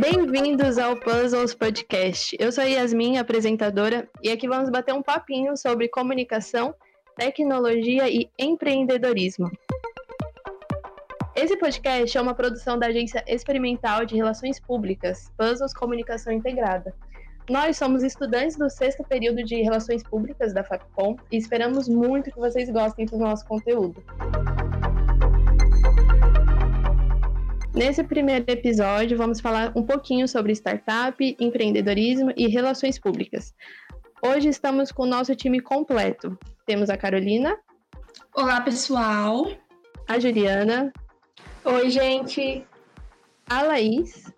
[0.00, 2.34] Bem-vindos ao Puzzles Podcast.
[2.40, 6.74] Eu sou Yasmin, apresentadora, e aqui vamos bater um papinho sobre comunicação,
[7.18, 9.50] tecnologia e empreendedorismo.
[11.36, 16.94] Esse podcast é uma produção da Agência Experimental de Relações Públicas, Puzzles Comunicação Integrada.
[17.50, 22.38] Nós somos estudantes do sexto período de Relações Públicas da FAPCOM e esperamos muito que
[22.40, 24.02] vocês gostem do nosso conteúdo.
[27.72, 33.54] Nesse primeiro episódio, vamos falar um pouquinho sobre startup, empreendedorismo e relações públicas.
[34.20, 36.36] Hoje estamos com o nosso time completo.
[36.66, 37.56] Temos a Carolina.
[38.34, 39.46] Olá, pessoal.
[40.08, 40.92] A Juliana.
[41.64, 42.66] Oi, gente.
[43.48, 44.32] A Laís.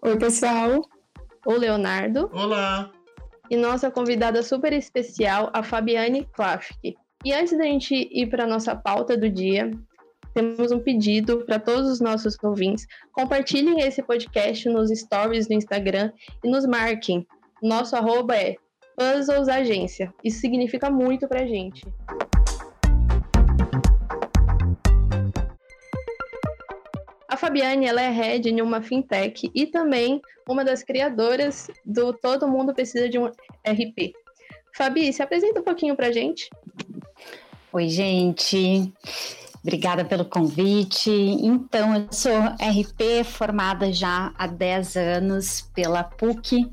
[0.00, 0.80] Oi, pessoal.
[1.44, 2.30] O Leonardo.
[2.32, 2.92] Olá.
[3.50, 6.96] E nossa convidada super especial, a Fabiane Klafke.
[7.24, 9.70] E antes da gente ir para a nossa pauta do dia,
[10.36, 12.86] temos um pedido para todos os nossos ouvintes.
[13.10, 16.12] Compartilhem esse podcast nos stories do Instagram
[16.44, 17.26] e nos marquem.
[17.62, 18.54] Nosso arroba é
[18.98, 20.12] Puzzles Agência.
[20.22, 21.82] Isso significa muito para a gente.
[27.26, 32.46] A Fabiane ela é head em uma fintech e também uma das criadoras do Todo
[32.46, 34.12] Mundo Precisa de um RP.
[34.74, 36.50] Fabi, se apresenta um pouquinho para gente.
[37.72, 38.92] Oi, gente.
[39.66, 41.10] Obrigada pelo convite.
[41.10, 46.70] Então, eu sou RP, formada já há 10 anos pela PUC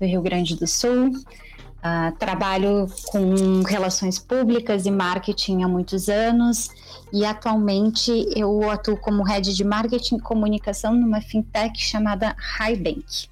[0.00, 1.10] do Rio Grande do Sul.
[1.10, 6.68] Uh, trabalho com relações públicas e marketing há muitos anos
[7.12, 13.28] e atualmente eu atuo como head de marketing e comunicação numa fintech chamada Highbank.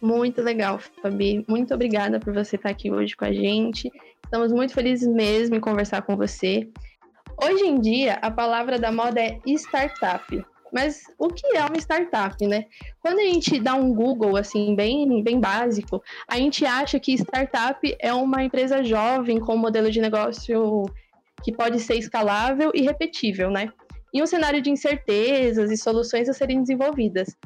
[0.00, 1.44] Muito legal, Fabi.
[1.46, 3.90] Muito obrigada por você estar aqui hoje com a gente.
[4.24, 6.66] Estamos muito felizes mesmo em conversar com você.
[7.42, 10.44] Hoje em dia, a palavra da moda é startup.
[10.72, 12.66] Mas o que é uma startup, né?
[13.00, 17.96] Quando a gente dá um Google, assim, bem, bem básico, a gente acha que startup
[18.00, 20.84] é uma empresa jovem com um modelo de negócio
[21.44, 23.68] que pode ser escalável e repetível, né?
[24.12, 27.36] Em um cenário de incertezas e soluções a serem desenvolvidas.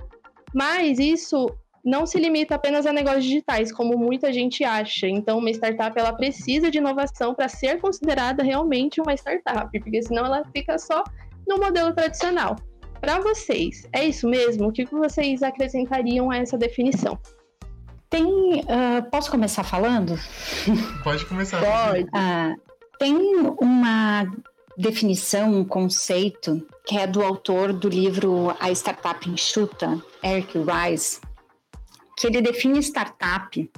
[0.55, 5.07] Mas isso não se limita apenas a negócios digitais, como muita gente acha.
[5.07, 10.27] Então, uma startup ela precisa de inovação para ser considerada realmente uma startup, porque senão
[10.27, 11.03] ela fica só
[11.47, 12.57] no modelo tradicional.
[13.01, 14.69] Para vocês, é isso mesmo?
[14.69, 17.19] O que vocês acrescentariam a essa definição?
[18.11, 18.25] Tem.
[18.25, 20.19] Uh, posso começar falando?
[21.05, 21.61] Pode começar.
[21.61, 22.05] Pode.
[22.05, 22.61] Uh,
[22.99, 23.15] tem
[23.61, 24.27] uma
[24.77, 31.21] definição, um conceito, que é do autor do livro A Startup Enxuta, Eric Rice,
[32.19, 33.71] que ele define startup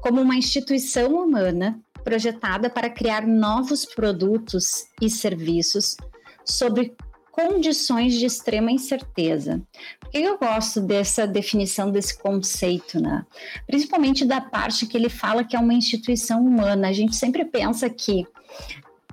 [0.00, 5.96] como uma instituição humana projetada para criar novos produtos e serviços
[6.44, 6.94] sobre
[7.30, 9.62] condições de extrema incerteza.
[10.00, 13.24] Por que eu gosto dessa definição desse conceito, né?
[13.66, 16.88] Principalmente da parte que ele fala que é uma instituição humana.
[16.88, 18.26] A gente sempre pensa que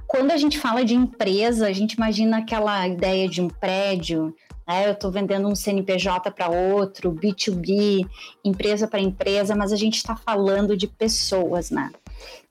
[0.07, 4.33] quando a gente fala de empresa, a gente imagina aquela ideia de um prédio,
[4.67, 4.87] né?
[4.87, 8.07] Eu estou vendendo um CNPJ para outro, B2B,
[8.43, 11.91] empresa para empresa, mas a gente está falando de pessoas, né?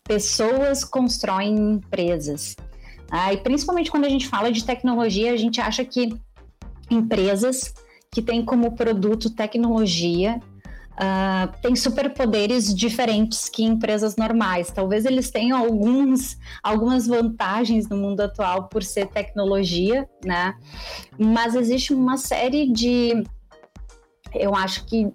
[0.05, 2.56] Pessoas constroem empresas.
[3.11, 6.15] Ah, e principalmente quando a gente fala de tecnologia, a gente acha que
[6.91, 7.75] empresas
[8.11, 10.41] que têm como produto tecnologia
[10.93, 14.71] uh, têm superpoderes diferentes que empresas normais.
[14.71, 20.55] Talvez eles tenham alguns, algumas vantagens no mundo atual por ser tecnologia, né?
[21.19, 23.23] Mas existe uma série de,
[24.35, 25.13] eu acho que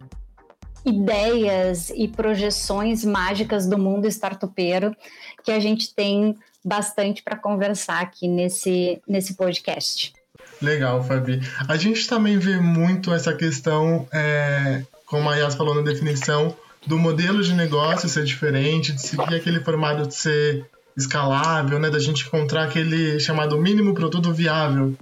[0.86, 4.96] ideias e projeções mágicas do mundo startupeiro
[5.44, 10.14] que a gente tem bastante para conversar aqui nesse, nesse podcast.
[10.62, 11.42] Legal, Fabi.
[11.68, 16.97] A gente também vê muito essa questão é, como a Yas falou na definição, do
[16.97, 22.25] modelo de negócio ser diferente, de seguir aquele formato de ser escalável, né, da gente
[22.25, 24.96] encontrar aquele chamado mínimo produto viável,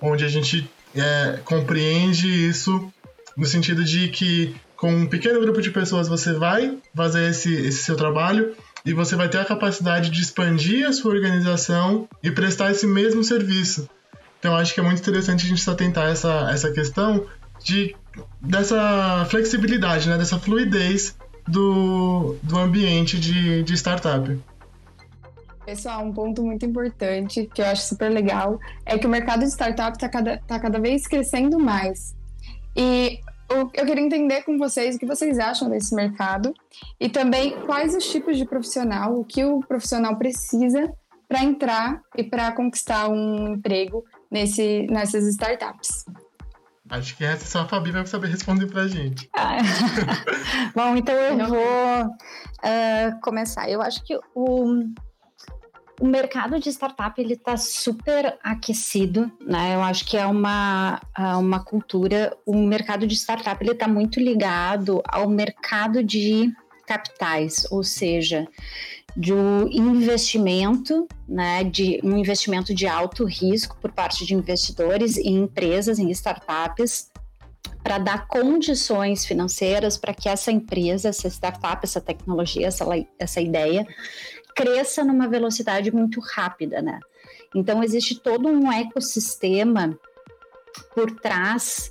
[0.00, 2.90] onde a gente é, compreende isso
[3.36, 7.82] no sentido de que com um pequeno grupo de pessoas você vai fazer esse, esse
[7.82, 8.54] seu trabalho
[8.84, 13.24] e você vai ter a capacidade de expandir a sua organização e prestar esse mesmo
[13.24, 13.88] serviço.
[14.38, 17.26] Então acho que é muito interessante a gente só tentar essa, essa questão
[17.68, 17.94] de
[18.40, 21.16] dessa flexibilidade, né, dessa fluidez
[21.46, 24.38] do, do ambiente de, de startup.
[25.64, 29.50] Pessoal, um ponto muito importante que eu acho super legal é que o mercado de
[29.50, 32.16] startup está cada, tá cada vez crescendo mais.
[32.74, 33.20] E
[33.50, 36.54] eu queria entender com vocês o que vocês acham desse mercado
[36.98, 40.90] e também quais os tipos de profissional, o que o profissional precisa
[41.28, 46.04] para entrar e para conquistar um emprego nesse, nessas startups.
[46.90, 49.28] Acho que essa só a Fabi vai saber responder pra gente.
[49.36, 49.58] Ah.
[50.74, 53.68] Bom, então eu vou uh, começar.
[53.68, 54.84] Eu acho que o,
[56.00, 59.74] o mercado de startup ele está super aquecido, né?
[59.74, 61.00] Eu acho que é uma,
[61.38, 62.36] uma cultura.
[62.46, 66.52] O mercado de startup ele está muito ligado ao mercado de
[66.86, 68.48] capitais, ou seja,
[69.16, 75.36] de um investimento, né, de um investimento de alto risco por parte de investidores em
[75.36, 77.10] empresas, em startups,
[77.82, 82.84] para dar condições financeiras para que essa empresa, essa startup, essa tecnologia, essa,
[83.18, 83.86] essa ideia
[84.54, 86.98] cresça numa velocidade muito rápida, né?
[87.54, 89.98] Então existe todo um ecossistema
[90.94, 91.90] por trás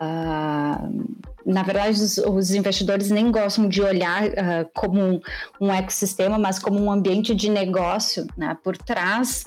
[0.00, 5.20] uh, na verdade, os, os, investidores nem gostam de olhar uh, como um,
[5.60, 9.44] um, ecossistema, mas como um ambiente de negócio né, por trás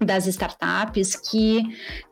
[0.00, 1.62] das startups que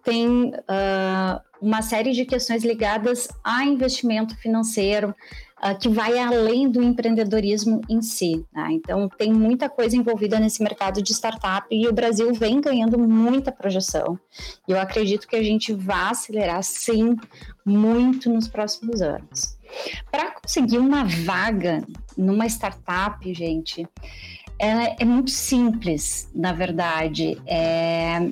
[0.03, 5.15] tem uh, uma série de questões ligadas a investimento financeiro,
[5.62, 8.44] uh, que vai além do empreendedorismo em si.
[8.53, 8.69] Né?
[8.73, 13.50] Então, tem muita coisa envolvida nesse mercado de startup e o Brasil vem ganhando muita
[13.53, 14.19] projeção.
[14.69, 17.17] E eu acredito que a gente vai acelerar, sim,
[17.64, 19.56] muito nos próximos anos.
[20.11, 21.82] Para conseguir uma vaga
[22.17, 23.87] numa startup, gente,
[24.59, 27.41] é, é muito simples, na verdade.
[27.47, 28.31] É,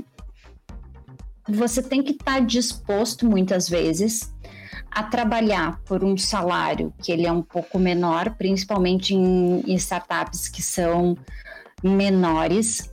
[1.49, 4.34] você tem que estar tá disposto muitas vezes
[4.95, 10.63] a trabalhar por um salário que ele é um pouco menor, principalmente em, startups que
[10.63, 11.17] são
[11.83, 12.91] menores,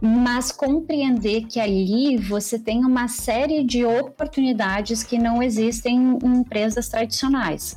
[0.00, 6.88] mas compreender que ali você tem uma série de oportunidades que não existem em empresas
[6.88, 7.76] tradicionais.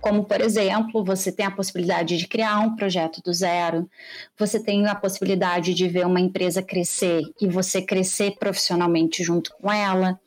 [0.00, 3.90] Como, por exemplo, você tem a possibilidade de criar um projeto do zero,
[4.38, 9.70] você tem a possibilidade de ver uma empresa crescer e você crescer profissionalmente junto com
[9.70, 10.18] ela.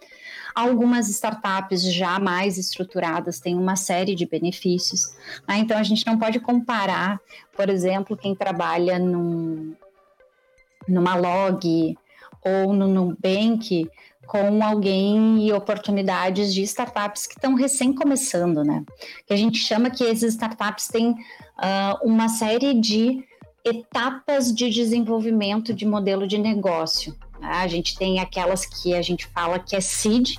[0.55, 5.15] Algumas startups já mais estruturadas têm uma série de benefícios.
[5.47, 5.57] Né?
[5.57, 7.19] Então, a gente não pode comparar,
[7.55, 9.73] por exemplo, quem trabalha num,
[10.87, 11.97] numa log
[12.43, 13.89] ou no Nubank
[14.25, 18.83] com alguém e oportunidades de startups que estão recém começando, né?
[19.25, 21.15] Que a gente chama que esses startups têm uh,
[22.03, 23.23] uma série de
[23.65, 27.15] etapas de desenvolvimento de modelo de negócio.
[27.43, 27.49] Né?
[27.49, 30.37] A gente tem aquelas que a gente fala que é seed,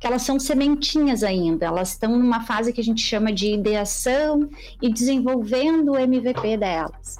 [0.00, 4.48] que elas são sementinhas ainda, elas estão numa fase que a gente chama de ideação
[4.80, 7.18] e desenvolvendo o MVP delas.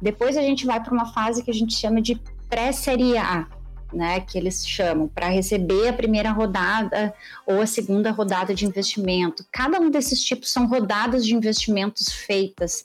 [0.00, 3.46] Depois a gente vai para uma fase que a gente chama de pré-série A,
[3.92, 7.14] né, que eles chamam, para receber a primeira rodada
[7.46, 9.46] ou a segunda rodada de investimento.
[9.50, 12.84] Cada um desses tipos são rodadas de investimentos feitas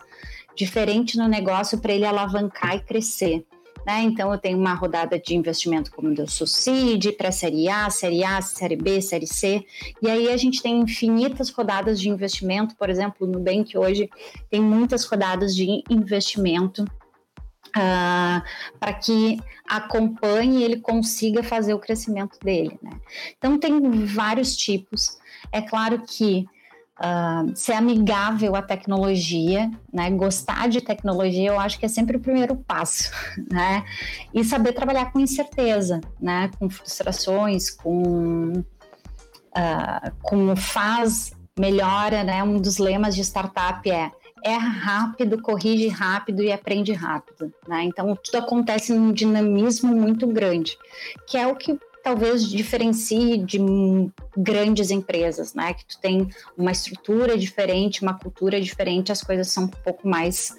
[0.55, 3.45] diferente no negócio para ele alavancar e crescer.
[3.85, 4.01] Né?
[4.03, 8.41] Então, eu tenho uma rodada de investimento como do Sucid, para Série A, Série A,
[8.41, 9.65] Série B, Série C.
[10.01, 12.75] E aí a gente tem infinitas rodadas de investimento.
[12.75, 14.09] Por exemplo, no Nubank hoje
[14.49, 16.85] tem muitas rodadas de investimento
[17.73, 18.43] Uh,
[18.77, 22.77] para que acompanhe e ele consiga fazer o crescimento dele.
[22.81, 22.91] Né?
[23.37, 25.17] Então, tem vários tipos.
[25.53, 26.45] É claro que
[27.01, 30.09] uh, ser amigável à tecnologia, né?
[30.11, 33.11] Gostar de tecnologia, eu acho que é sempre o primeiro passo,
[33.51, 33.83] né?
[34.33, 36.49] E saber trabalhar com incerteza, né?
[36.59, 42.43] Com frustrações, com, uh, com faz, melhora, né?
[42.43, 44.11] Um dos lemas de startup é
[44.43, 47.83] erra rápido, corrige rápido e aprende rápido, né?
[47.83, 50.77] Então tudo acontece num dinamismo muito grande,
[51.27, 53.59] que é o que talvez diferencie de
[54.35, 55.73] grandes empresas, né?
[55.73, 56.27] Que tu tem
[56.57, 60.55] uma estrutura diferente, uma cultura diferente, as coisas são um pouco mais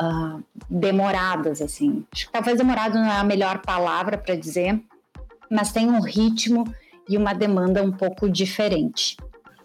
[0.00, 2.04] uh, demoradas, assim.
[2.12, 4.80] Acho que talvez demorado não é a melhor palavra para dizer,
[5.50, 6.64] mas tem um ritmo
[7.08, 9.16] e uma demanda um pouco diferente.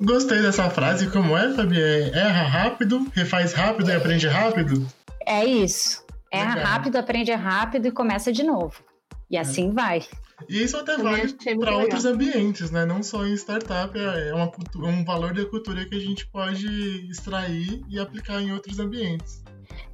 [0.01, 1.79] Gostei dessa frase, como é, Fabi?
[1.79, 4.85] É, erra rápido, refaz rápido e aprende rápido?
[5.25, 6.03] É isso.
[6.31, 6.71] Erra Legal.
[6.71, 8.83] rápido, aprende rápido e começa de novo.
[9.29, 9.71] E assim é.
[9.71, 10.03] vai.
[10.49, 12.85] E isso até vale para outros ambientes, né?
[12.85, 16.67] Não só em startup, é, é uma, um valor da cultura que a gente pode
[17.09, 19.43] extrair e aplicar em outros ambientes.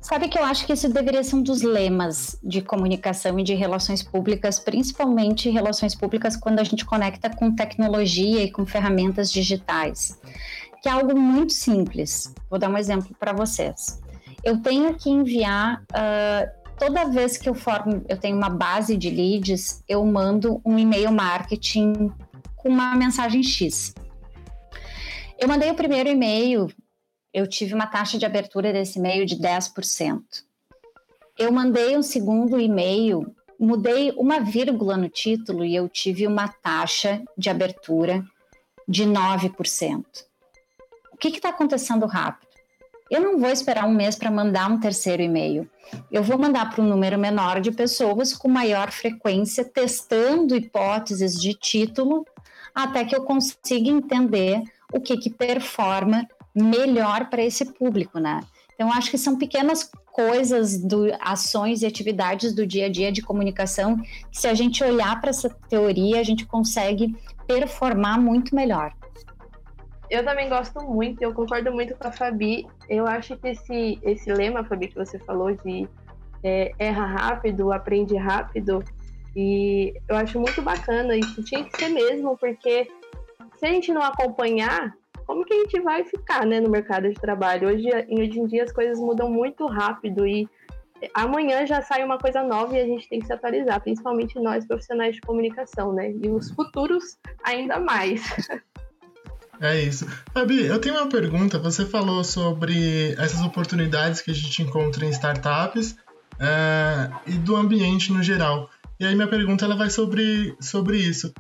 [0.02, 3.54] Sabe que eu acho que isso deveria ser um dos lemas de comunicação e de
[3.54, 10.20] relações públicas, principalmente relações públicas quando a gente conecta com tecnologia e com ferramentas digitais,
[10.82, 12.34] que é algo muito simples.
[12.50, 14.02] Vou dar um exemplo para vocês.
[14.44, 19.10] Eu tenho que enviar uh, toda vez que eu formo, eu tenho uma base de
[19.10, 22.12] leads, eu mando um e-mail marketing
[22.56, 23.94] com uma mensagem X.
[25.38, 26.68] Eu mandei o primeiro e-mail,
[27.34, 30.22] eu tive uma taxa de abertura desse e-mail de 10%.
[31.38, 37.22] Eu mandei um segundo e-mail mudei uma vírgula no título e eu tive uma taxa
[37.38, 38.24] de abertura
[38.88, 40.06] de 9%.
[41.12, 42.49] O que está acontecendo rápido?
[43.10, 45.68] Eu não vou esperar um mês para mandar um terceiro e-mail.
[46.12, 51.56] Eu vou mandar para um número menor de pessoas com maior frequência, testando hipóteses de
[51.56, 52.26] título,
[52.74, 54.62] até que eu consiga entender
[54.94, 58.42] o que, que performa melhor para esse público, né?
[58.76, 63.22] Então, acho que são pequenas coisas, do, ações e atividades do dia a dia de
[63.22, 67.16] comunicação que, se a gente olhar para essa teoria, a gente consegue
[67.48, 68.94] performar muito melhor.
[70.10, 72.66] Eu também gosto muito, eu concordo muito com a Fabi.
[72.90, 75.88] Eu acho que esse, esse lema, Fabi, que você falou de
[76.44, 78.84] é, erra rápido, aprende rápido,
[79.36, 82.88] e eu acho muito bacana, isso tinha que ser mesmo, porque
[83.58, 84.94] se a gente não acompanhar,
[85.26, 87.70] como que a gente vai ficar né, no mercado de trabalho?
[87.70, 90.50] Hoje, hoje em dia as coisas mudam muito rápido e
[91.14, 94.66] amanhã já sai uma coisa nova e a gente tem que se atualizar, principalmente nós
[94.66, 96.12] profissionais de comunicação, né?
[96.12, 98.22] E os futuros ainda mais.
[99.62, 100.08] É isso.
[100.34, 101.60] Fabi, eu tenho uma pergunta.
[101.60, 105.96] Você falou sobre essas oportunidades que a gente encontra em startups
[106.40, 108.70] é, e do ambiente no geral.
[109.00, 111.34] E aí minha pergunta ela vai sobre, sobre isso.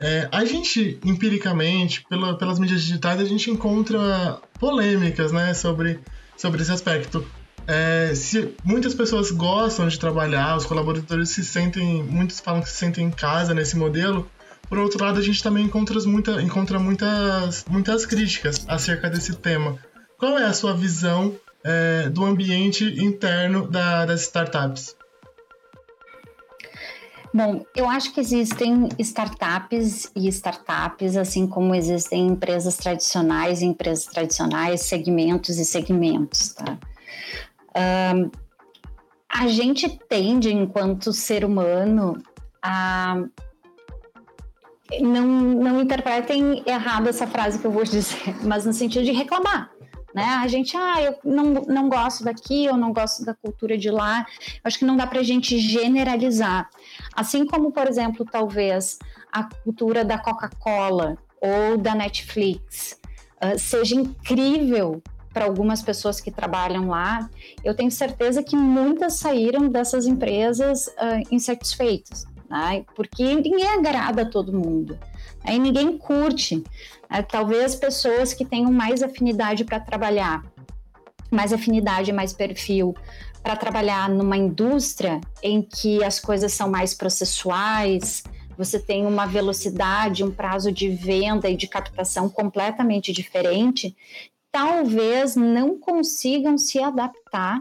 [0.00, 6.00] É, a gente, empiricamente, pela, pelas mídias digitais, a gente encontra polêmicas né, sobre,
[6.36, 7.26] sobre esse aspecto.
[7.66, 12.76] É, se muitas pessoas gostam de trabalhar, os colaboradores se sentem, muitos falam que se
[12.76, 14.28] sentem em casa nesse modelo,
[14.68, 19.78] por outro lado, a gente também encontra, muita, encontra muitas, muitas críticas acerca desse tema.
[20.18, 24.96] Qual é a sua visão é, do ambiente interno da, das startups?
[27.32, 34.06] Bom, eu acho que existem startups e startups, assim como existem empresas tradicionais e empresas
[34.06, 36.78] tradicionais, segmentos e segmentos, tá?
[37.76, 38.30] Um,
[39.28, 42.16] a gente tende, enquanto ser humano,
[42.62, 43.24] a
[45.00, 49.70] não, não interpretem errado essa frase que eu vou dizer, mas no sentido de reclamar.
[50.14, 50.22] Né?
[50.22, 54.24] A gente, ah, eu não, não gosto daqui, eu não gosto da cultura de lá.
[54.40, 56.70] Eu acho que não dá para a gente generalizar.
[57.12, 58.98] Assim como, por exemplo, talvez
[59.32, 62.96] a cultura da Coca-Cola ou da Netflix
[63.42, 67.28] uh, seja incrível para algumas pessoas que trabalham lá,
[67.64, 72.84] eu tenho certeza que muitas saíram dessas empresas uh, insatisfeitas né?
[72.94, 74.96] porque ninguém agrada todo mundo,
[75.42, 76.62] aí ninguém curte.
[77.10, 77.22] Né?
[77.22, 80.44] Talvez pessoas que tenham mais afinidade para trabalhar,
[81.32, 82.94] mais afinidade, mais perfil
[83.42, 88.22] para trabalhar numa indústria em que as coisas são mais processuais,
[88.56, 93.94] você tem uma velocidade, um prazo de venda e de captação completamente diferente,
[94.52, 97.60] talvez não consigam se adaptar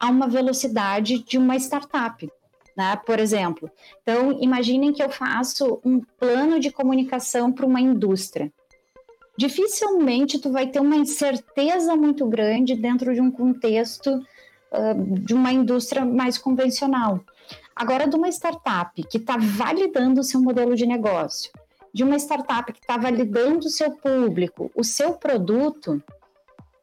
[0.00, 2.26] a uma velocidade de uma startup
[2.76, 2.96] né?
[3.04, 3.70] Por exemplo,
[4.02, 8.52] então imaginem que eu faço um plano de comunicação para uma indústria.
[9.36, 15.52] Dificilmente tu vai ter uma incerteza muito grande dentro de um contexto uh, de uma
[15.52, 17.20] indústria mais convencional.
[17.74, 21.50] Agora, de uma startup que está validando o seu modelo de negócio,
[21.92, 26.02] de uma startup que está validando o seu público, o seu produto,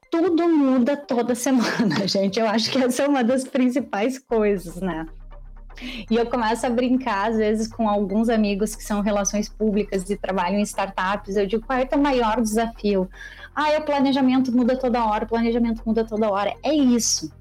[0.09, 2.39] tudo muda toda semana, gente.
[2.39, 5.05] Eu acho que essa é uma das principais coisas, né?
[5.81, 10.15] E eu começo a brincar, às vezes, com alguns amigos que são relações públicas e
[10.15, 11.35] trabalham em startups.
[11.35, 13.09] Eu digo, qual é o teu maior desafio?
[13.55, 16.53] Ah, o planejamento muda toda hora, o planejamento muda toda hora.
[16.63, 17.31] É isso.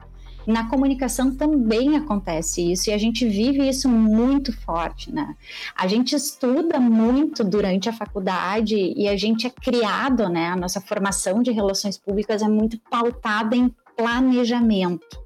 [0.47, 5.35] Na comunicação também acontece isso e a gente vive isso muito forte, né?
[5.77, 10.47] A gente estuda muito durante a faculdade e a gente é criado, né?
[10.49, 15.26] A nossa formação de relações públicas é muito pautada em planejamento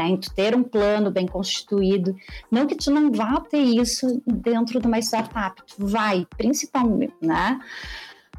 [0.00, 0.08] né?
[0.08, 2.16] Em tu ter um plano bem constituído.
[2.50, 7.60] Não que tu não vá ter isso dentro de uma startup, tu vai, principalmente, né?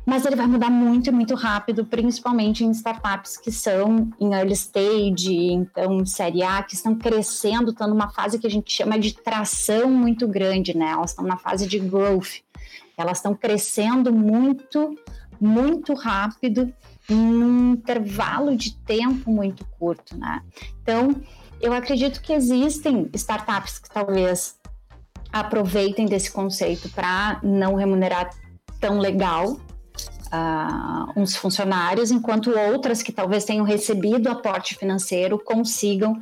[0.03, 5.53] Mas ele vai mudar muito, muito rápido, principalmente em startups que são em early stage,
[5.53, 9.91] então série A, que estão crescendo, estão numa fase que a gente chama de tração
[9.91, 10.89] muito grande, né?
[10.89, 12.41] Elas estão na fase de growth.
[12.97, 14.95] Elas estão crescendo muito,
[15.39, 16.73] muito rápido,
[17.07, 20.41] num intervalo de tempo muito curto, né?
[20.81, 21.15] Então,
[21.61, 24.59] eu acredito que existem startups que talvez
[25.31, 28.29] aproveitem desse conceito para não remunerar
[28.79, 36.19] tão legal uh, uns funcionários, enquanto outras que talvez tenham recebido aporte financeiro consigam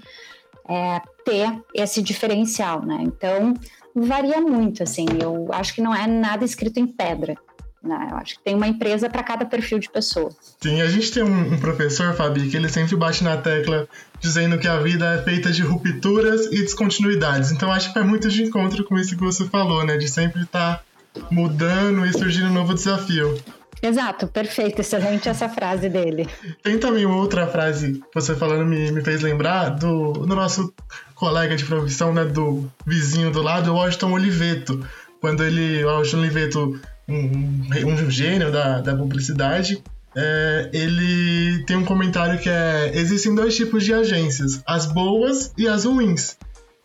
[0.68, 3.00] é, ter esse diferencial, né?
[3.02, 3.56] Então
[3.96, 5.06] varia muito, assim.
[5.22, 7.36] Eu acho que não é nada escrito em pedra.
[7.82, 8.10] Né?
[8.12, 10.30] Eu acho que tem uma empresa para cada perfil de pessoa.
[10.62, 13.88] Sim, a gente tem um, professor, Fabi, que ele sempre bate na tecla
[14.20, 17.52] dizendo que a vida é feita de rupturas e descontinuidades.
[17.52, 19.98] Então acho que vai muito de encontro com isso que você falou, né?
[19.98, 23.42] De sempre estar tá mudando e surgindo um novo desafio.
[23.82, 26.28] Exato, perfeito, excelente essa frase dele.
[26.62, 30.74] Tem também outra frase que você falando me, me fez lembrar do, do nosso
[31.16, 34.86] colega de profissão, né, do vizinho do lado, o Washington Oliveto.
[35.22, 39.84] Quando ele, o Washington Oliveto um, um gênio da, da publicidade,
[40.16, 45.68] é, ele tem um comentário que é: existem dois tipos de agências, as boas e
[45.68, 46.38] as ruins.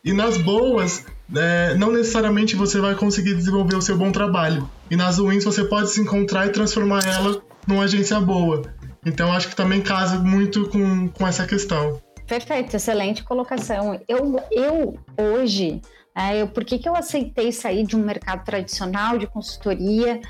[0.05, 1.05] E nas boas,
[1.35, 4.69] é, não necessariamente você vai conseguir desenvolver o seu bom trabalho.
[4.91, 8.63] E nas ruins você pode se encontrar e transformar ela numa agência boa.
[9.07, 12.01] Então acho que também casa muito com, com essa questão.
[12.27, 14.01] Perfeito, excelente colocação.
[14.09, 15.81] Eu, eu hoje
[16.17, 20.21] é, eu, por que, que eu aceitei sair de um mercado tradicional de consultoria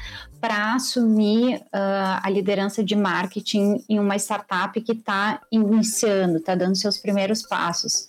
[0.40, 6.74] para assumir uh, a liderança de marketing em uma startup que está iniciando, está dando
[6.74, 8.08] seus primeiros passos?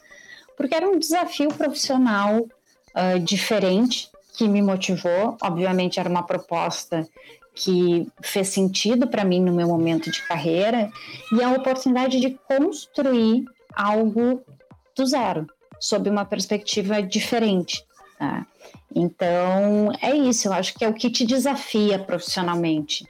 [0.56, 5.38] Porque era um desafio profissional uh, diferente que me motivou.
[5.44, 7.06] Obviamente, era uma proposta
[7.54, 10.90] que fez sentido para mim no meu momento de carreira
[11.32, 14.42] e a oportunidade de construir algo
[14.96, 15.48] do zero
[15.80, 17.86] sob uma perspectiva diferente.
[18.18, 18.46] Tá?
[18.94, 23.06] Então, é isso, eu acho que é o que te desafia profissionalmente.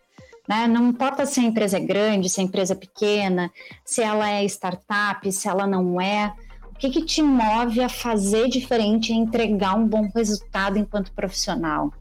[0.47, 0.67] Né?
[0.67, 3.51] Não importa se a empresa é grande, se a empresa é pequena,
[3.83, 6.33] se ela é startup, se ela não é.
[6.71, 11.93] O que, que te move a fazer diferente e entregar um bom resultado enquanto profissional?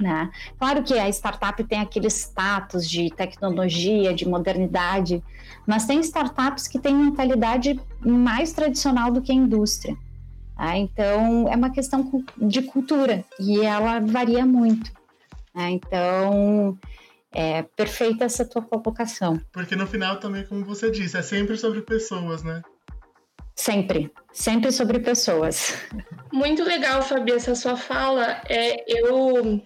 [0.00, 0.30] Né?
[0.58, 5.22] Claro que a startup tem aquele status de tecnologia, de modernidade,
[5.66, 9.96] mas tem startups que têm mentalidade mais tradicional do que a indústria.
[10.56, 10.76] Tá?
[10.76, 14.92] Então, é uma questão de cultura e ela varia muito.
[15.54, 15.70] Né?
[15.70, 16.78] Então,
[17.32, 19.40] é perfeita essa tua colocação.
[19.52, 22.62] Porque no final também, como você disse, é sempre sobre pessoas, né?
[23.56, 25.74] Sempre, sempre sobre pessoas.
[26.30, 28.42] Muito legal, Fabi, essa sua fala.
[28.48, 29.60] É, eu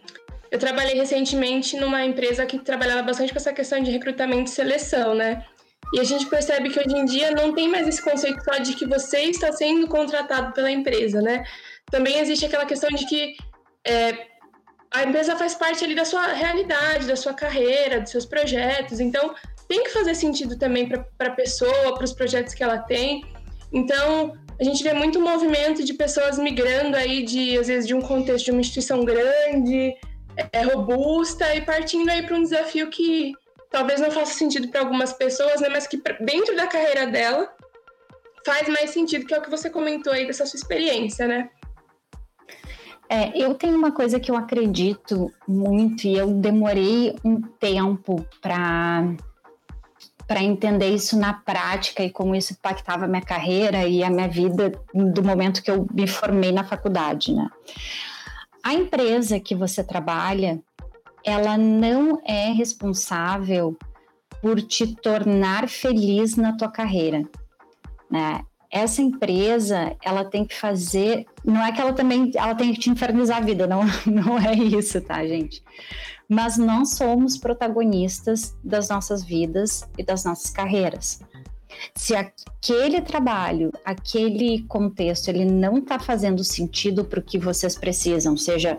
[0.51, 5.15] eu trabalhei recentemente numa empresa que trabalhava bastante com essa questão de recrutamento e seleção,
[5.15, 5.45] né?
[5.93, 8.75] E a gente percebe que hoje em dia não tem mais esse conceito só de
[8.75, 11.45] que você está sendo contratado pela empresa, né?
[11.91, 13.37] Também existe aquela questão de que
[13.85, 14.27] é,
[14.93, 19.01] a empresa faz parte ali da sua realidade, da sua carreira, dos seus projetos.
[19.01, 19.35] Então,
[19.69, 23.25] tem que fazer sentido também para a pessoa, para os projetos que ela tem.
[23.73, 28.01] Então, a gente vê muito movimento de pessoas migrando aí de, às vezes, de um
[28.01, 29.95] contexto de uma instituição grande,
[30.53, 33.33] é robusta e partindo aí para um desafio que
[33.71, 37.53] talvez não faça sentido para algumas pessoas, né, mas que dentro da carreira dela
[38.45, 41.51] faz mais sentido, que é o que você comentou aí dessa sua experiência, né?
[43.09, 49.17] É, eu tenho uma coisa que eu acredito muito e eu demorei um tempo para
[50.31, 54.29] para entender isso na prática e como isso impactava a minha carreira e a minha
[54.29, 57.49] vida do momento que eu me formei na faculdade, né?
[58.63, 60.63] A empresa que você trabalha,
[61.25, 63.77] ela não é responsável
[64.41, 67.29] por te tornar feliz na tua carreira,
[68.09, 68.45] né?
[68.71, 72.91] Essa empresa, ela tem que fazer, não é que ela também, ela tem que te
[72.91, 75.63] infernizar a vida, não, não é isso, tá, gente?
[76.29, 81.21] Mas nós somos protagonistas das nossas vidas e das nossas carreiras.
[81.95, 88.37] Se aquele trabalho, aquele contexto, ele não está fazendo sentido para o que vocês precisam,
[88.37, 88.79] seja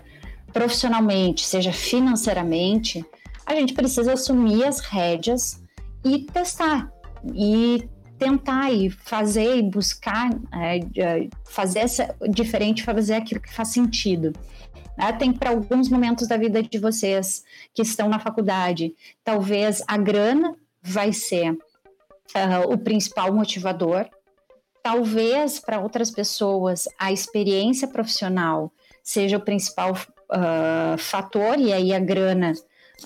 [0.53, 3.05] profissionalmente, seja financeiramente,
[3.45, 5.61] a gente precisa assumir as rédeas
[6.03, 6.91] e testar
[7.33, 7.87] e
[8.21, 14.31] tentar e fazer e buscar é, fazer essa, diferente, fazer aquilo que faz sentido.
[14.95, 15.11] Né?
[15.13, 20.55] Tem para alguns momentos da vida de vocês que estão na faculdade, talvez a grana
[20.83, 24.07] vai ser uh, o principal motivador.
[24.83, 28.71] Talvez para outras pessoas a experiência profissional
[29.03, 32.53] seja o principal uh, fator, e aí a grana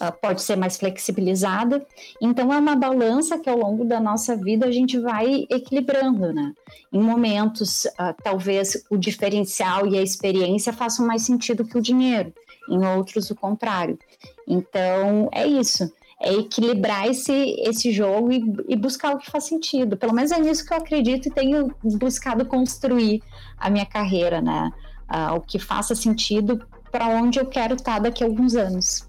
[0.01, 1.85] uh, pode ser mais flexibilizada.
[2.21, 6.53] Então, é uma balança que ao longo da nossa vida a gente vai equilibrando, né?
[6.91, 7.85] Em momentos,
[8.23, 12.33] talvez o diferencial e a experiência façam mais sentido que o dinheiro,
[12.69, 13.99] em outros, o contrário.
[14.47, 19.97] Então, é isso é equilibrar esse, esse jogo e, e, buscar o que faz sentido.
[19.97, 23.21] Pelo menos é nisso que eu acredito e tenho buscado construir
[23.57, 24.71] a minha carreira, né?
[25.09, 29.04] Uh, o que faça sentido para onde eu quero estar daqui a alguns anos.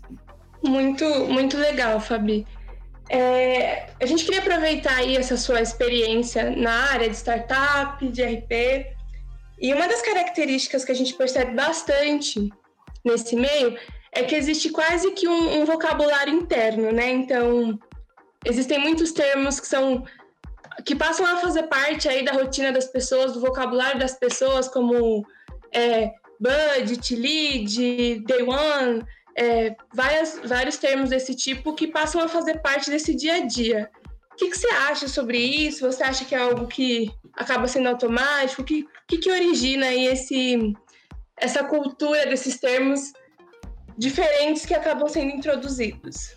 [0.67, 2.47] Muito, muito legal, Fabi.
[3.09, 8.87] É, a gente queria aproveitar aí essa sua experiência na área de startup, de RP,
[9.61, 12.53] e uma das características que a gente percebe bastante
[13.05, 13.79] nesse meio
[14.13, 17.11] é que existe quase que um, um vocabulário interno, né?
[17.11, 17.79] Então,
[18.45, 20.05] existem muitos termos que são
[20.85, 25.27] que passam a fazer parte aí da rotina das pessoas, do vocabulário das pessoas, como
[25.73, 29.03] é, budget, lead, day one,
[29.37, 33.91] é, várias, vários termos desse tipo que passam a fazer parte desse dia a dia.
[34.33, 35.87] O que, que, você acha sobre isso?
[35.87, 38.63] Você acha que é algo que acaba sendo automático?
[38.63, 40.75] O que, que, que origina aí esse,
[41.39, 43.13] essa cultura desses termos
[43.97, 46.36] diferentes que acabam sendo introduzidos?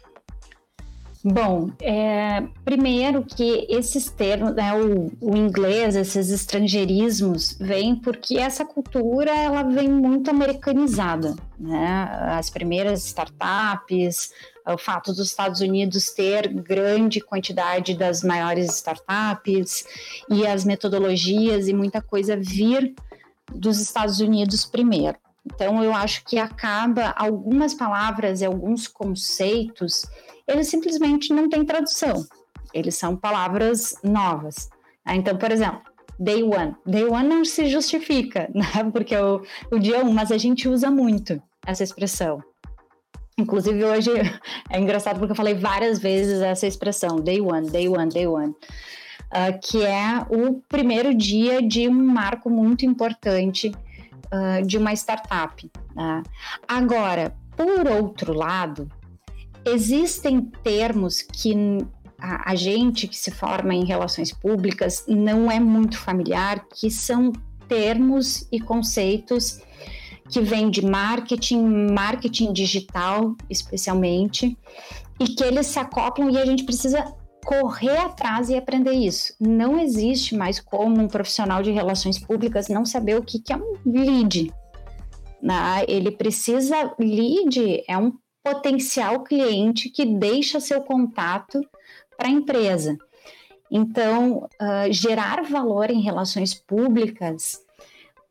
[1.24, 8.64] Bom, é, primeiro que esses termos, né, o, o, inglês, esses estrangeirismos, vêm porque essa
[8.64, 11.36] cultura ela vem muito americanizada.
[11.60, 12.10] Né?
[12.38, 14.32] As primeiras startups,
[14.66, 19.86] o fato dos Estados Unidos ter grande quantidade das maiores startups
[20.30, 22.96] e as metodologias e muita coisa vir
[23.54, 25.18] dos Estados Unidos primeiro.
[25.54, 30.06] Então, eu acho que acaba algumas palavras e alguns conceitos
[30.48, 32.26] eles simplesmente não têm tradução.
[32.74, 34.70] Eles são palavras novas.
[35.06, 35.16] Né?
[35.16, 35.82] Então, por exemplo,
[36.20, 36.76] day one.
[36.86, 38.90] Day one não se justifica, né?
[38.92, 42.44] porque é o, o dia um, mas a gente usa muito essa expressão.
[43.38, 44.12] Inclusive hoje
[44.70, 48.52] é engraçado porque eu falei várias vezes essa expressão, day one, day one, day one,
[48.52, 53.72] uh, que é o primeiro dia de um marco muito importante
[54.34, 55.72] uh, de uma startup.
[55.96, 56.24] Né?
[56.68, 58.90] Agora, por outro lado,
[59.66, 61.54] Existem termos que
[62.18, 67.32] a, a, gente que se forma em relações públicas não é muito familiar, que são
[67.68, 69.62] termos e conceitos
[70.30, 74.58] que vêm de marketing, marketing digital especialmente,
[75.20, 77.14] e que eles se acoplam e a gente precisa
[77.50, 79.34] correr atrás e aprender isso.
[79.40, 83.58] Não existe mais como um profissional de relações públicas não saber o que, que é
[83.58, 84.54] um lead.
[85.42, 85.84] Né?
[85.88, 91.60] Ele precisa, lead é um potencial cliente que deixa seu contato
[92.16, 92.96] para a empresa.
[93.72, 97.64] Então, uh, gerar valor em relações públicas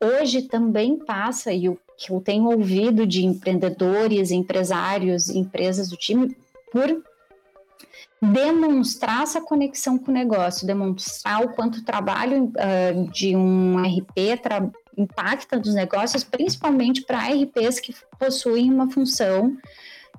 [0.01, 6.37] hoje também passa, e o que eu tenho ouvido de empreendedores, empresários, empresas do time,
[6.71, 7.03] por
[8.21, 14.41] demonstrar essa conexão com o negócio, demonstrar o quanto o trabalho uh, de um RP
[14.97, 19.55] impacta nos negócios, principalmente para RPs que possuem uma função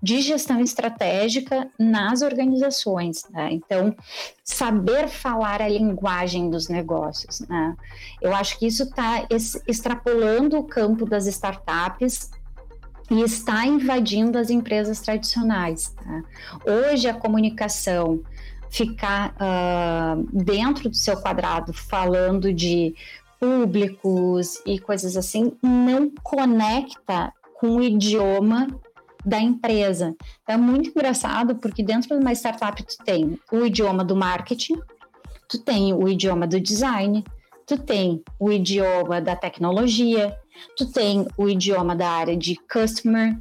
[0.02, 3.28] de gestão estratégica nas organizações.
[3.30, 3.50] Né?
[3.52, 3.94] Então,
[4.42, 7.40] saber falar a linguagem dos negócios.
[7.40, 7.76] Né?
[8.20, 9.26] Eu acho que isso está
[9.66, 12.30] extrapolando o campo das startups
[13.10, 15.94] e está invadindo as empresas tradicionais.
[15.96, 16.22] Tá?
[16.64, 18.22] Hoje, a comunicação
[18.70, 22.94] ficar uh, dentro do seu quadrado falando de
[23.40, 28.68] públicos e coisas assim não conecta com o idioma
[29.24, 30.14] da empresa.
[30.42, 34.78] Então, é muito engraçado porque dentro de uma startup tu tem o idioma do marketing,
[35.48, 37.24] tu tem o idioma do design,
[37.66, 40.36] tu tem o idioma da tecnologia,
[40.76, 43.38] tu tem o idioma da área de customer.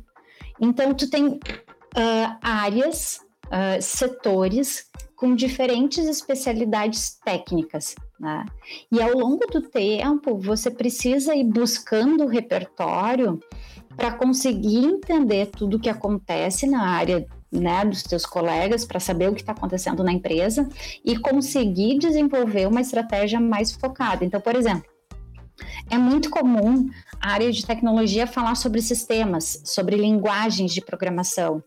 [0.59, 7.93] Então, tu tem uh, áreas, uh, setores com diferentes especialidades técnicas.
[8.19, 8.45] Né?
[8.91, 13.39] E ao longo do tempo, você precisa ir buscando o repertório
[13.95, 19.29] para conseguir entender tudo o que acontece na área né, dos teus colegas para saber
[19.29, 20.69] o que está acontecendo na empresa
[21.03, 24.23] e conseguir desenvolver uma estratégia mais focada.
[24.23, 24.89] Então, por exemplo,
[25.89, 26.89] é muito comum
[27.21, 31.63] a área de tecnologia falar sobre sistemas, sobre linguagens de programação.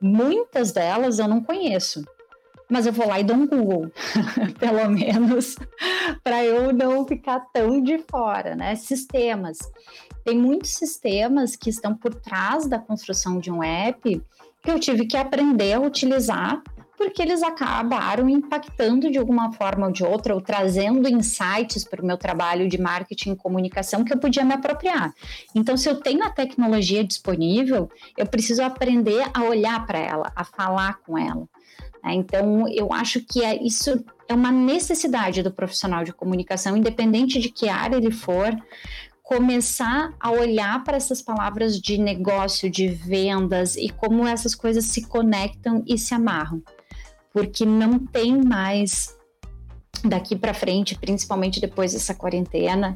[0.00, 2.04] Muitas delas eu não conheço,
[2.70, 3.90] mas eu vou lá e dou um Google,
[4.58, 5.56] pelo menos,
[6.22, 8.74] para eu não ficar tão de fora, né?
[8.74, 9.58] Sistemas.
[10.24, 14.22] Tem muitos sistemas que estão por trás da construção de um app
[14.62, 16.62] que eu tive que aprender a utilizar
[17.04, 22.06] porque eles acabaram impactando de alguma forma ou de outra, ou trazendo insights para o
[22.06, 25.12] meu trabalho de marketing e comunicação que eu podia me apropriar.
[25.54, 30.44] Então, se eu tenho a tecnologia disponível, eu preciso aprender a olhar para ela, a
[30.44, 31.46] falar com ela.
[32.02, 32.14] Né?
[32.14, 37.50] Então, eu acho que é, isso é uma necessidade do profissional de comunicação, independente de
[37.50, 38.56] que área ele for,
[39.22, 45.06] começar a olhar para essas palavras de negócio, de vendas e como essas coisas se
[45.06, 46.62] conectam e se amarram.
[47.34, 49.14] Porque não tem mais
[50.04, 52.94] daqui para frente, principalmente depois dessa quarentena,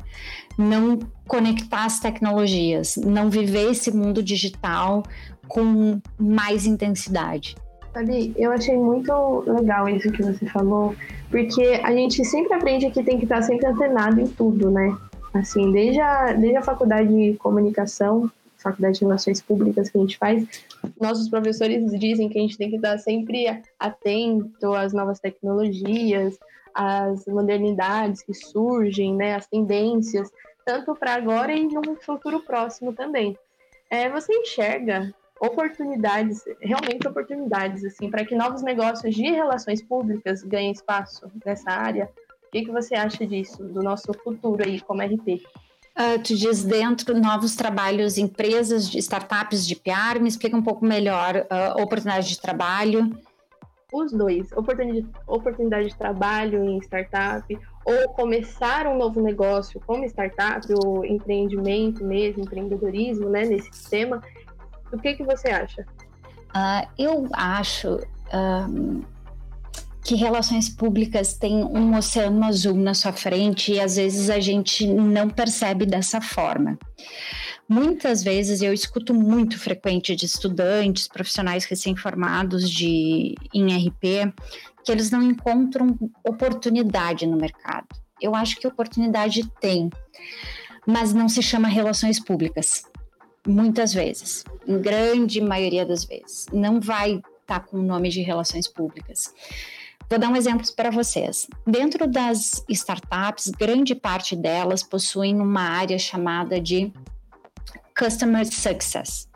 [0.56, 5.02] não conectar as tecnologias, não viver esse mundo digital
[5.46, 7.56] com mais intensidade.
[7.94, 10.94] Ali, eu achei muito legal isso que você falou,
[11.30, 14.96] porque a gente sempre aprende que tem que estar sempre antenado em tudo, né?
[15.34, 20.18] Assim, desde a, desde a faculdade de comunicação, faculdade de Relações Públicas que a gente
[20.18, 20.64] faz,
[21.00, 23.46] nossos professores dizem que a gente tem que estar sempre
[23.78, 26.38] atento às novas tecnologias,
[26.74, 30.30] às modernidades que surgem, né, as tendências,
[30.64, 33.36] tanto para agora e no futuro próximo também.
[33.90, 40.72] É, você enxerga oportunidades, realmente oportunidades, assim, para que novos negócios de relações públicas ganhem
[40.72, 42.10] espaço nessa área?
[42.46, 45.42] O que, que você acha disso, do nosso futuro aí como RP?
[45.98, 51.34] Uh, tu diz dentro novos trabalhos, empresas, startups de PR, me explica um pouco melhor
[51.36, 53.10] uh, oportunidade de trabalho.
[53.92, 60.64] Os dois, oportunidade, oportunidade de trabalho em startup, ou começar um novo negócio como startup,
[60.72, 64.22] ou empreendimento mesmo, empreendedorismo, né, nesse sistema.
[64.92, 65.84] O que, que você acha?
[66.54, 67.98] Uh, eu acho
[70.08, 74.86] que relações públicas têm um oceano azul na sua frente e às vezes a gente
[74.86, 76.78] não percebe dessa forma.
[77.68, 84.32] Muitas vezes eu escuto muito frequente de estudantes, profissionais recém-formados de em RP,
[84.82, 85.94] que eles não encontram
[86.26, 87.88] oportunidade no mercado.
[88.18, 89.90] Eu acho que oportunidade tem,
[90.86, 92.84] mas não se chama relações públicas.
[93.46, 98.22] Muitas vezes, em grande maioria das vezes, não vai estar tá com o nome de
[98.22, 99.34] relações públicas.
[100.10, 101.46] Vou dar um exemplo para vocês.
[101.66, 106.90] Dentro das startups, grande parte delas possuem uma área chamada de
[107.96, 109.28] Customer Success.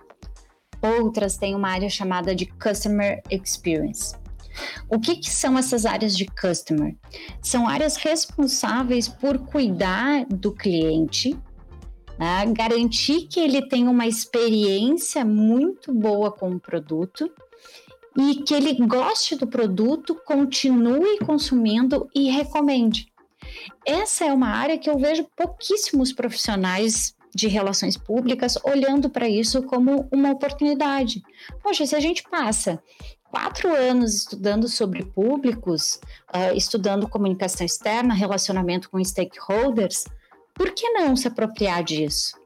[0.80, 4.14] Outras têm uma área chamada de Customer Experience.
[4.88, 6.96] O que, que, são essas áreas de customer?
[7.42, 11.38] São áreas responsáveis por cuidar do cliente,
[12.18, 12.46] né?
[12.46, 17.30] garantir que ele tenha uma experiência muito boa com o produto
[18.16, 23.12] e que ele goste do produto, continue consumindo e recomende.
[23.86, 29.62] Essa é uma área que eu vejo pouquíssimos profissionais de relações públicas olhando para isso
[29.62, 31.22] como uma oportunidade.
[31.62, 32.82] Poxa, se a gente passa
[33.30, 35.98] quatro anos estudando sobre públicos,
[36.34, 40.04] uh, estudando comunicação externa, relacionamento com stakeholders,
[40.52, 42.38] por que não se apropriar disso?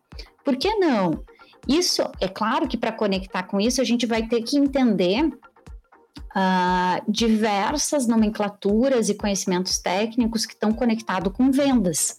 [0.44, 1.24] Por que não?
[1.66, 5.28] Isso, é claro que para conectar com isso, a gente vai ter que entender
[6.36, 12.18] uh, diversas nomenclaturas e conhecimentos técnicos que estão conectados com vendas.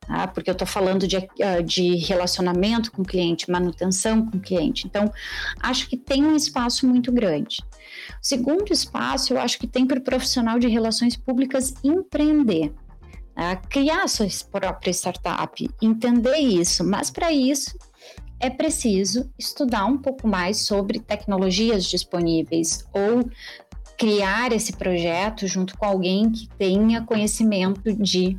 [0.00, 0.28] Tá?
[0.28, 4.86] Porque eu estou falando de, uh, de relacionamento com o cliente, manutenção com o cliente.
[4.86, 5.12] Então,
[5.60, 7.60] acho que tem um espaço muito grande.
[8.22, 12.72] O segundo espaço, eu acho que tem para o profissional de relações públicas empreender.
[13.34, 13.54] Tá?
[13.54, 17.76] criar sua própria startup, entender isso, mas para isso
[18.38, 23.28] é preciso estudar um pouco mais sobre tecnologias disponíveis ou
[23.96, 28.38] criar esse projeto junto com alguém que tenha conhecimento de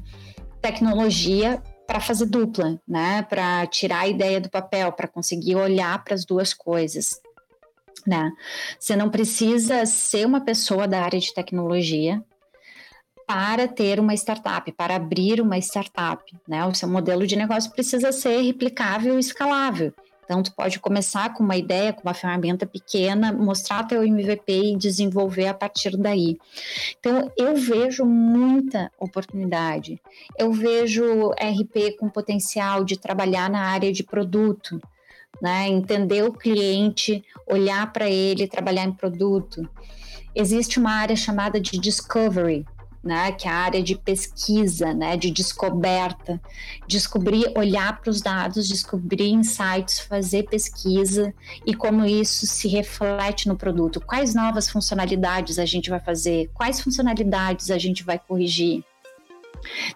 [0.62, 3.23] tecnologia para fazer dupla, né?
[3.23, 7.19] Para tirar a ideia do papel, para conseguir olhar para as duas coisas.
[8.05, 8.31] Né?
[8.79, 12.23] Você não precisa ser uma pessoa da área de tecnologia
[13.27, 16.65] para ter uma startup, para abrir uma startup, né?
[16.65, 19.93] O seu modelo de negócio precisa ser replicável e escalável.
[20.23, 24.77] Então, tu pode começar com uma ideia, com uma ferramenta pequena, mostrar teu MVP e
[24.77, 26.37] desenvolver a partir daí.
[26.99, 30.01] Então, eu vejo muita oportunidade.
[30.37, 34.81] Eu vejo RP com potencial de trabalhar na área de produto,
[35.41, 35.67] né?
[35.69, 39.67] Entender o cliente, olhar para ele, trabalhar em produto.
[40.35, 42.65] Existe uma área chamada de discovery,
[43.07, 46.39] né, que é a área de pesquisa, né, de descoberta,
[46.85, 51.33] descobrir, olhar para os dados, descobrir insights, fazer pesquisa
[51.65, 54.01] e como isso se reflete no produto.
[54.01, 56.51] Quais novas funcionalidades a gente vai fazer?
[56.53, 58.83] Quais funcionalidades a gente vai corrigir?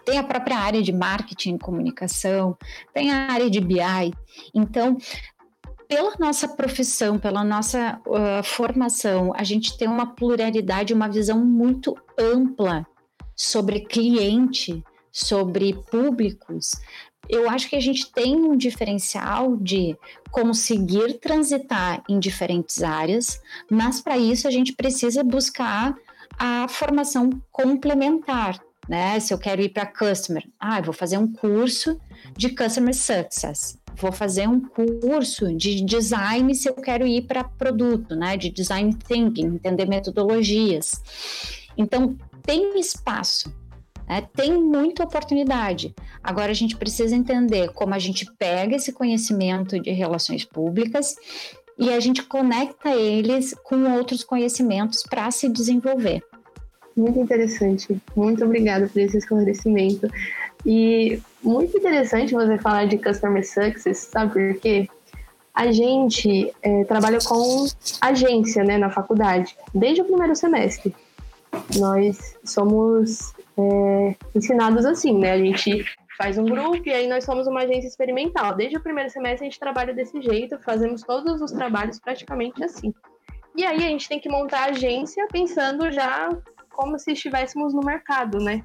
[0.04, 2.56] Tem a própria área de marketing e comunicação,
[2.92, 4.12] tem a área de BI.
[4.54, 4.96] Então,
[5.88, 11.94] pela nossa profissão, pela nossa uh, formação, a gente tem uma pluralidade, uma visão muito
[12.18, 12.86] ampla
[13.34, 16.72] sobre cliente, sobre públicos,
[17.28, 19.96] eu acho que a gente tem um diferencial de
[20.30, 23.40] conseguir transitar em diferentes áreas,
[23.70, 25.94] mas para isso a gente precisa buscar
[26.38, 29.20] a formação complementar, né?
[29.20, 32.00] Se eu quero ir para customer, ah, eu vou fazer um curso
[32.36, 33.78] de customer success.
[33.94, 38.36] Vou fazer um curso de design se eu quero ir para produto, né?
[38.36, 41.00] De design thinking, entender metodologias.
[41.76, 43.52] Então, tem espaço,
[44.08, 44.26] né?
[44.34, 45.94] tem muita oportunidade.
[46.22, 51.14] Agora a gente precisa entender como a gente pega esse conhecimento de relações públicas
[51.78, 56.22] e a gente conecta eles com outros conhecimentos para se desenvolver.
[56.96, 58.00] Muito interessante.
[58.14, 60.08] Muito obrigada por esse esclarecimento.
[60.64, 64.88] E muito interessante você falar de Customer Success, sabe por quê?
[65.54, 67.66] A gente é, trabalha com
[68.00, 70.94] agência né, na faculdade, desde o primeiro semestre.
[71.78, 75.32] Nós somos é, ensinados assim, né?
[75.32, 75.84] A gente
[76.16, 78.54] faz um grupo e aí nós somos uma agência experimental.
[78.54, 82.92] Desde o primeiro semestre a gente trabalha desse jeito, fazemos todos os trabalhos praticamente assim.
[83.56, 86.30] E aí a gente tem que montar a agência pensando já
[86.70, 88.64] como se estivéssemos no mercado, né?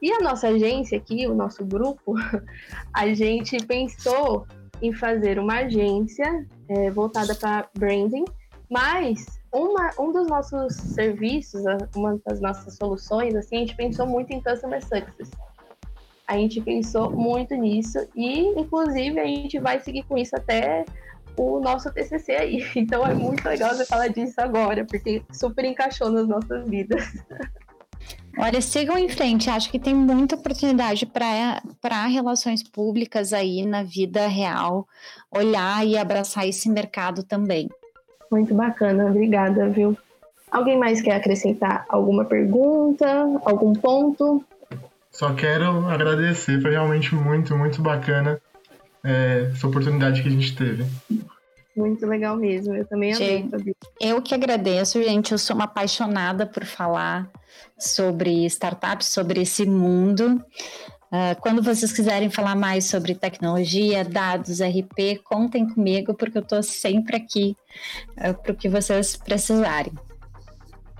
[0.00, 2.14] E a nossa agência aqui, o nosso grupo,
[2.92, 4.46] a gente pensou
[4.80, 8.24] em fazer uma agência é, voltada para branding,
[8.70, 11.62] mas uma, um dos nossos serviços,
[11.94, 15.30] uma das nossas soluções, assim, a gente pensou muito em customer success.
[16.26, 20.84] A gente pensou muito nisso e, inclusive, a gente vai seguir com isso até
[21.38, 22.66] o nosso TCC aí.
[22.76, 27.02] Então é muito legal você falar disso agora, porque super encaixou nas nossas vidas.
[28.36, 29.50] Olha, sigam em frente.
[29.50, 34.86] Acho que tem muita oportunidade para relações públicas aí na vida real,
[35.30, 37.68] olhar e abraçar esse mercado também.
[38.30, 39.96] Muito bacana, obrigada, viu?
[40.50, 43.06] Alguém mais quer acrescentar alguma pergunta,
[43.44, 44.44] algum ponto?
[45.10, 48.40] Só quero agradecer, foi realmente muito, muito bacana
[49.04, 50.84] é, essa oportunidade que a gente teve.
[51.76, 53.48] Muito legal mesmo, eu também amei.
[54.00, 55.32] Eu que agradeço, gente.
[55.32, 57.30] Eu sou uma apaixonada por falar
[57.78, 60.42] sobre startups, sobre esse mundo.
[61.10, 66.62] Uh, quando vocês quiserem falar mais sobre tecnologia, dados, RP, contem comigo, porque eu estou
[66.62, 67.56] sempre aqui
[68.18, 69.92] uh, para o que vocês precisarem.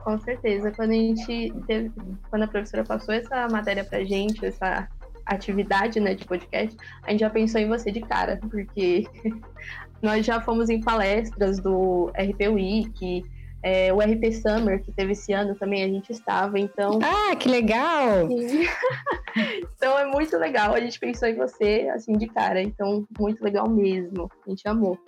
[0.03, 0.71] Com certeza.
[0.71, 1.93] Quando a gente teve,
[2.31, 4.89] quando a professora passou essa matéria para gente, essa
[5.27, 9.07] atividade né, de podcast, a gente já pensou em você de cara, porque
[10.01, 13.27] nós já fomos em palestras do RP Week,
[13.63, 16.99] é, o RP Summer, que teve esse ano também, a gente estava, então...
[17.03, 18.29] Ah, que legal!
[19.77, 23.69] então é muito legal, a gente pensou em você, assim, de cara, então muito legal
[23.69, 24.99] mesmo, a gente amou.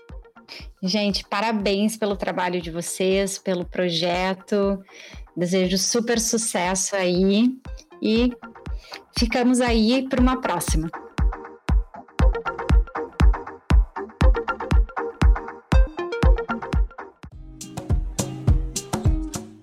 [0.83, 4.83] Gente, parabéns pelo trabalho de vocês, pelo projeto,
[5.37, 7.57] desejo super sucesso aí
[8.03, 8.33] e
[9.17, 10.91] ficamos aí para uma próxima.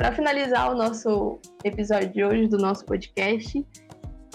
[0.08, 3.68] Para finalizar o nosso episódio de hoje do nosso podcast,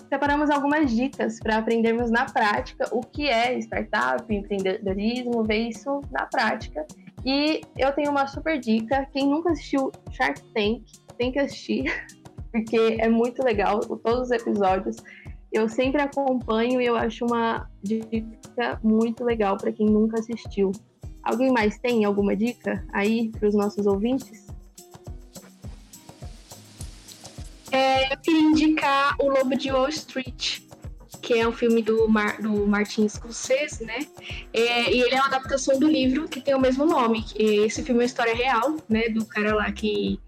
[0.06, 6.26] separamos algumas dicas para aprendermos na prática o que é startup, empreendedorismo, ver isso na
[6.26, 6.86] prática.
[7.24, 10.82] E eu tenho uma super dica: quem nunca assistiu Shark Tank
[11.16, 11.84] tem que assistir,
[12.52, 14.96] porque é muito legal todos os episódios.
[15.50, 20.70] Eu sempre acompanho e eu acho uma dica muito legal para quem nunca assistiu.
[21.22, 24.51] Alguém mais tem alguma dica aí para os nossos ouvintes?
[27.72, 30.60] É, eu queria indicar O Lobo de Wall Street,
[31.22, 34.06] que é um filme do, Mar, do Martin Scorsese, né?
[34.52, 37.24] É, e ele é uma adaptação do livro que tem o mesmo nome.
[37.34, 39.08] Esse filme é história real, né?
[39.08, 40.20] Do cara lá que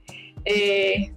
[0.47, 1.11] é,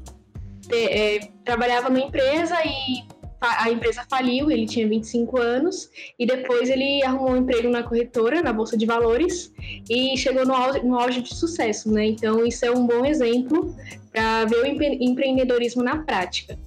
[0.69, 3.07] é, trabalhava numa empresa e
[3.39, 8.41] a empresa faliu, ele tinha 25 anos, e depois ele arrumou um emprego na corretora,
[8.41, 9.53] na Bolsa de Valores,
[9.89, 12.07] e chegou no auge, no auge de sucesso, né?
[12.07, 13.75] Então, isso é um bom exemplo
[14.11, 16.57] para ver o empreendedorismo na prática.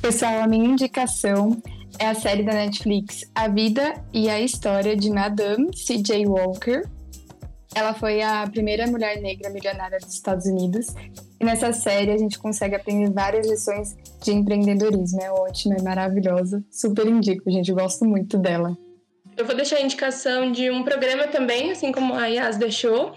[0.00, 1.60] Pessoal, a minha indicação
[1.98, 6.26] é a série da Netflix A Vida e a História de Madame C.J.
[6.26, 6.88] Walker.
[7.74, 10.86] Ela foi a primeira mulher negra milionária dos Estados Unidos
[11.40, 15.20] e nessa série a gente consegue aprender várias lições de empreendedorismo.
[15.22, 16.64] É ótima, é maravilhosa.
[16.70, 17.72] Super indico, gente.
[17.72, 18.76] Gosto muito dela.
[19.36, 23.14] Eu vou deixar a indicação de um programa também, assim como a Yas deixou,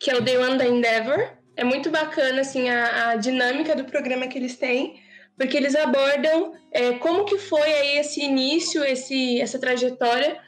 [0.00, 1.32] que é o The One da Endeavor.
[1.56, 4.94] É muito bacana assim a, a dinâmica do programa que eles têm,
[5.36, 10.38] porque eles abordam é, como que foi aí esse início, esse, essa trajetória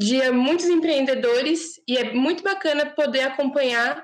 [0.00, 4.02] de muitos empreendedores e é muito bacana poder acompanhar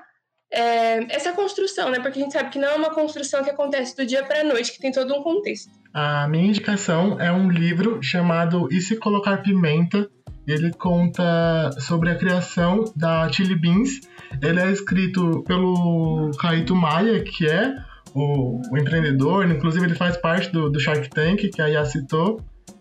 [0.53, 1.99] é, essa construção, né?
[1.99, 4.43] Porque a gente sabe que não é uma construção que acontece do dia para a
[4.43, 5.71] noite, que tem todo um contexto.
[5.91, 10.07] A minha indicação é um livro chamado E se colocar pimenta?
[10.47, 14.01] Ele conta sobre a criação da Chili Beans.
[14.39, 17.73] Ele é escrito pelo Caíto Maia, que é
[18.13, 22.39] o, o, empreendedor, inclusive ele faz parte do, do Shark Tank, que a Yá citou,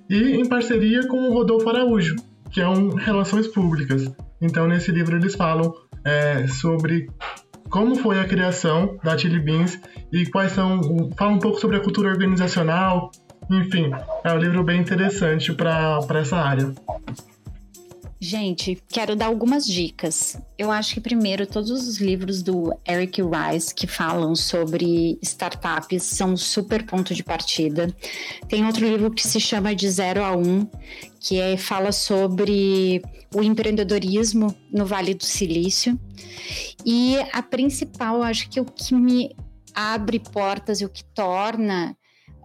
[0.09, 2.15] e em parceria com o Rodolfo Araújo,
[2.51, 4.11] que é um Relações Públicas.
[4.41, 5.73] Então, nesse livro, eles falam
[6.05, 7.09] é, sobre
[7.69, 9.81] como foi a criação da Chili Beans
[10.13, 10.81] e quais são.
[11.17, 13.11] Fala um pouco sobre a cultura organizacional.
[13.51, 13.91] Enfim,
[14.25, 16.73] é um livro bem interessante para essa área.
[18.19, 20.41] Gente, quero dar algumas dicas.
[20.57, 26.33] Eu acho que primeiro todos os livros do Eric Rice que falam sobre startups são
[26.33, 27.95] um super ponto de partida.
[28.49, 30.67] Tem outro livro que se chama De Zero a Um,
[31.21, 33.03] que é, fala sobre
[33.35, 36.01] o empreendedorismo no Vale do Silício.
[36.87, 39.37] E a principal, acho que o que me
[39.75, 41.95] abre portas e o que torna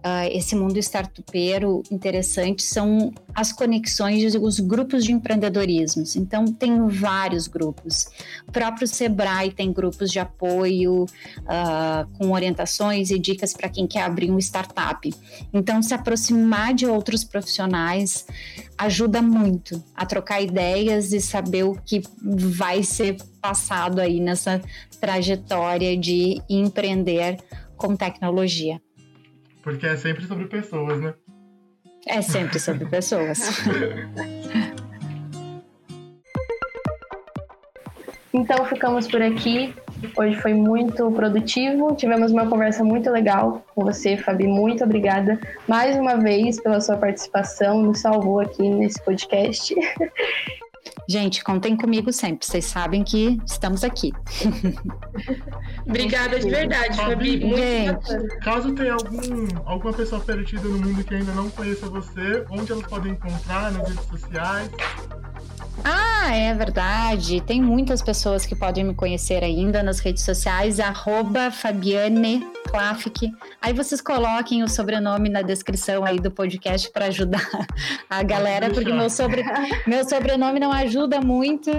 [0.04, 6.04] uh, esse mundo startupeiro interessante são as conexões, os grupos de empreendedorismo.
[6.16, 8.06] Então, tem vários grupos.
[8.46, 14.02] O próprio Sebrae tem grupos de apoio uh, com orientações e dicas para quem quer
[14.02, 15.12] abrir um startup.
[15.52, 18.26] Então, se aproximar de outros profissionais
[18.76, 24.60] ajuda muito a trocar ideias e saber o que vai ser passado aí nessa
[25.00, 27.38] trajetória de empreender
[27.76, 28.80] com tecnologia.
[29.62, 31.14] Porque é sempre sobre pessoas, né?
[32.06, 33.38] É sempre sobre pessoas.
[38.34, 39.72] então ficamos por aqui.
[40.16, 41.94] Hoje foi muito produtivo.
[41.94, 44.48] Tivemos uma conversa muito legal com você, Fabi.
[44.48, 45.38] Muito obrigada
[45.68, 47.80] mais uma vez pela sua participação.
[47.82, 49.74] Nos salvou aqui nesse podcast.
[51.08, 52.46] Gente, contem comigo sempre.
[52.46, 54.12] Vocês sabem que estamos aqui.
[55.86, 57.44] Obrigada de verdade, Fabi.
[57.44, 62.72] Muito Caso tenha algum, alguma pessoa perdida no mundo que ainda não conheça você, onde
[62.72, 64.70] elas podem encontrar nas redes sociais?
[65.84, 67.40] Ah, é verdade.
[67.40, 73.30] Tem muitas pessoas que podem me conhecer ainda nas redes sociais, arroba Fabiane Klafik.
[73.60, 77.46] Aí vocês coloquem o sobrenome na descrição aí do podcast para ajudar
[78.08, 79.44] a galera, porque meu, sobre...
[79.86, 81.70] meu sobrenome não ajuda muito.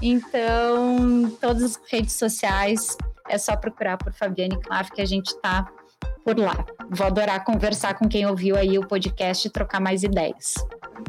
[0.00, 2.96] Então, todas as redes sociais
[3.28, 5.68] é só procurar por Fabiane Klafik, a gente tá
[6.24, 6.64] por lá.
[6.90, 10.54] Vou adorar conversar com quem ouviu aí o podcast e trocar mais ideias.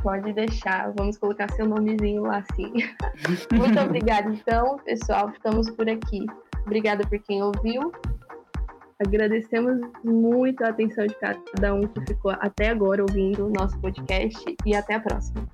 [0.02, 2.74] Pode deixar, vamos colocar seu nomezinho lá sim.
[3.54, 5.32] Muito obrigada, então, pessoal.
[5.32, 6.26] Ficamos por aqui.
[6.66, 7.92] Obrigada por quem ouviu.
[9.00, 14.56] Agradecemos muito a atenção de cada um que ficou até agora ouvindo o nosso podcast
[14.66, 15.48] e até a próxima.